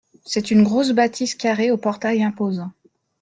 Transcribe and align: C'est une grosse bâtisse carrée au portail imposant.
C'est 0.25 0.49
une 0.49 0.63
grosse 0.63 0.89
bâtisse 0.93 1.35
carrée 1.35 1.69
au 1.69 1.77
portail 1.77 2.23
imposant. 2.23 2.71